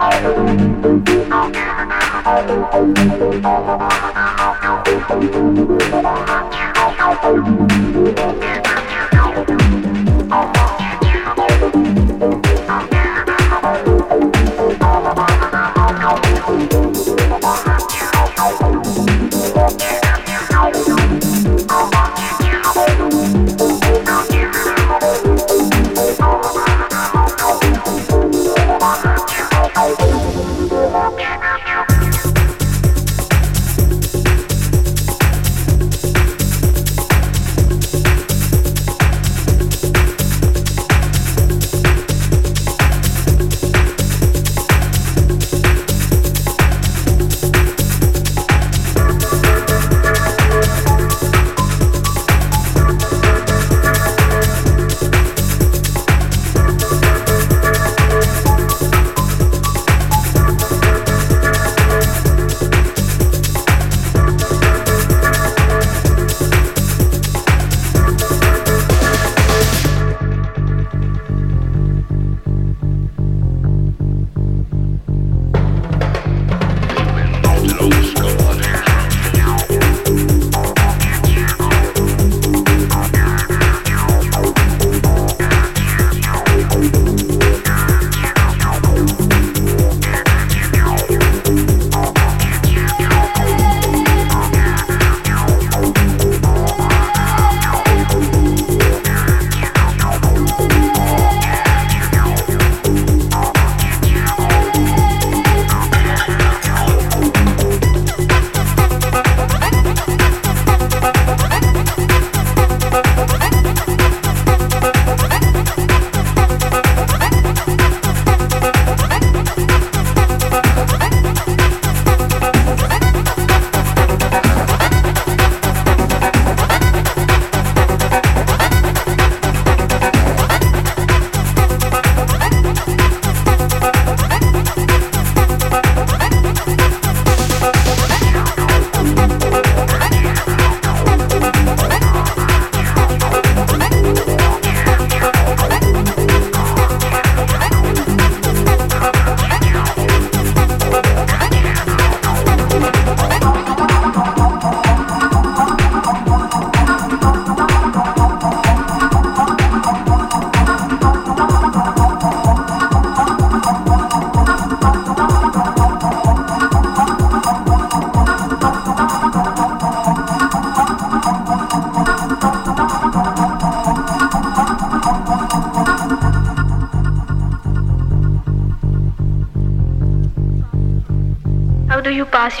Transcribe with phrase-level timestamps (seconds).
[0.00, 0.40] pass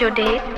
[0.00, 0.49] your date?